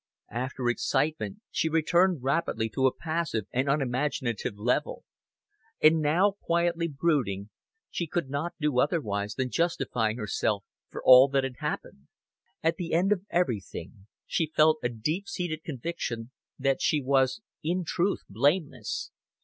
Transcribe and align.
After 0.33 0.67
excitement 0.67 1.41
she 1.51 1.69
returned 1.69 2.23
rapidly 2.23 2.69
to 2.69 2.87
a 2.87 2.91
passive 2.95 3.45
and 3.51 3.69
unimaginative 3.69 4.57
level; 4.57 5.03
and 5.79 5.99
now, 5.99 6.37
quietly 6.41 6.87
brooding, 6.87 7.51
she 7.91 8.07
could 8.07 8.27
not 8.27 8.55
do 8.59 8.79
otherwise 8.79 9.35
than 9.35 9.51
justify 9.51 10.15
herself 10.15 10.65
for 10.89 11.03
all 11.05 11.27
that 11.27 11.43
had 11.43 11.57
happened. 11.59 12.07
At 12.63 12.77
the 12.77 12.93
end 12.93 13.11
of 13.11 13.25
everything 13.29 14.07
she 14.25 14.47
felt 14.55 14.79
a 14.81 14.89
deep 14.89 15.27
seated 15.27 15.63
conviction 15.63 16.31
that 16.57 16.81
she 16.81 16.99
was 16.99 17.43
in 17.61 17.83
truth 17.85 18.23
blameless. 18.27 19.11